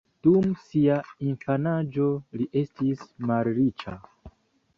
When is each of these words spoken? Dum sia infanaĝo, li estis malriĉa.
Dum 0.27 0.45
sia 0.61 0.95
infanaĝo, 1.31 2.07
li 2.41 2.49
estis 2.63 3.05
malriĉa. 3.33 3.97